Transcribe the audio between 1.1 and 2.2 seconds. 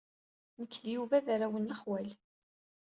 d arraw n lexwal.